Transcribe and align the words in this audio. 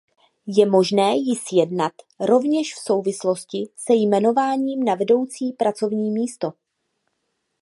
Je 0.57 0.65
možné 0.65 1.15
ji 1.15 1.35
sjednat 1.35 1.93
rovněž 2.19 2.75
v 2.75 2.79
souvislosti 2.79 3.69
se 3.75 3.93
jmenováním 3.93 4.83
na 4.83 4.95
vedoucí 4.95 5.51
pracovní 5.53 6.11
místo. 6.11 6.53